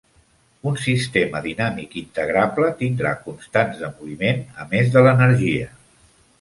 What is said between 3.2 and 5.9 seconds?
constants de moviment a més de l'energia.